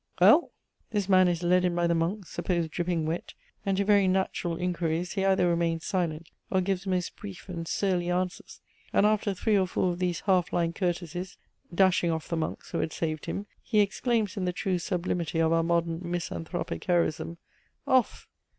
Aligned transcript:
Well! 0.19 0.51
This 0.89 1.07
man 1.07 1.27
is 1.27 1.43
led 1.43 1.63
in 1.63 1.75
by 1.75 1.85
the 1.85 1.93
monks, 1.93 2.31
supposed 2.31 2.71
dripping 2.71 3.05
wet, 3.05 3.35
and 3.63 3.77
to 3.77 3.85
very 3.85 4.07
natural 4.07 4.57
inquiries 4.57 5.13
he 5.13 5.23
either 5.23 5.47
remains 5.47 5.85
silent, 5.85 6.31
or 6.49 6.59
gives 6.59 6.87
most 6.87 7.15
brief 7.15 7.47
and 7.47 7.67
surly 7.67 8.09
answers, 8.09 8.61
and 8.91 9.05
after 9.05 9.35
three 9.35 9.55
or 9.55 9.67
four 9.67 9.91
of 9.93 9.99
these 9.99 10.21
half 10.21 10.51
line 10.51 10.73
courtesies, 10.73 11.37
"dashing 11.71 12.09
off 12.09 12.27
the 12.29 12.35
monks" 12.35 12.71
who 12.71 12.79
had 12.79 12.93
saved 12.93 13.27
him, 13.27 13.45
he 13.61 13.79
exclaims 13.79 14.35
in 14.37 14.45
the 14.45 14.51
true 14.53 14.79
sublimity 14.79 15.37
of 15.37 15.53
our 15.53 15.61
modern 15.61 15.99
misanthropic 16.03 16.83
heroism 16.85 17.37
"Off! 17.85 18.27